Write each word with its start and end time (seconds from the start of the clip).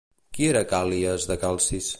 Qui 0.37 0.47
era 0.53 0.63
Càl·lies 0.71 1.29
de 1.33 1.41
Calcis? 1.47 1.89